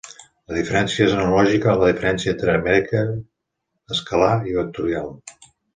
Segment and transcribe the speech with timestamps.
[0.51, 3.05] La diferència és analògica a la diferència entre aritmètica
[3.99, 5.19] escalar i vectorial.